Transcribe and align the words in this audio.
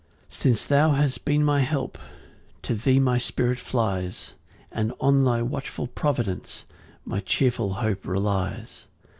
7 0.29 0.29
Since 0.55 0.65
thou 0.65 0.93
hast 0.93 1.25
been 1.25 1.45
my 1.45 1.61
help, 1.61 1.95
To 2.63 2.73
thee 2.73 2.99
my 2.99 3.19
spirit 3.19 3.59
flies, 3.59 4.33
And 4.71 4.93
on 4.99 5.23
thy 5.25 5.43
watchful 5.43 5.85
providence 5.85 6.65
My 7.05 7.19
cheerful 7.19 7.73
hope 7.73 8.07
relies. 8.07 8.87